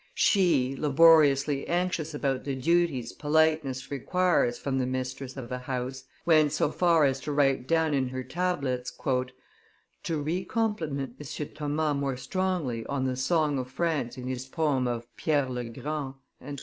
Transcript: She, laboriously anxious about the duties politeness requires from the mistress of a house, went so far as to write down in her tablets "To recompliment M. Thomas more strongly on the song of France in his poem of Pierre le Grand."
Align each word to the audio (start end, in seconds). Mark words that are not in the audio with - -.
She, 0.15 0.75
laboriously 0.75 1.67
anxious 1.67 2.15
about 2.15 2.43
the 2.43 2.55
duties 2.55 3.13
politeness 3.13 3.91
requires 3.91 4.57
from 4.57 4.79
the 4.79 4.87
mistress 4.87 5.37
of 5.37 5.51
a 5.51 5.59
house, 5.59 6.05
went 6.25 6.53
so 6.53 6.71
far 6.71 7.05
as 7.05 7.19
to 7.19 7.31
write 7.31 7.67
down 7.67 7.93
in 7.93 8.07
her 8.09 8.23
tablets 8.23 8.89
"To 8.97 10.23
recompliment 10.23 11.17
M. 11.41 11.49
Thomas 11.53 11.95
more 12.01 12.17
strongly 12.17 12.83
on 12.87 13.05
the 13.05 13.15
song 13.15 13.59
of 13.59 13.69
France 13.69 14.17
in 14.17 14.25
his 14.25 14.47
poem 14.47 14.87
of 14.87 15.05
Pierre 15.17 15.47
le 15.49 15.65
Grand." 15.65 16.15